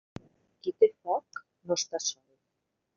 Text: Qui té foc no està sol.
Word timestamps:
Qui 0.61 0.73
té 0.79 0.89
foc 0.95 1.43
no 1.49 1.81
està 1.83 2.05
sol. 2.09 2.29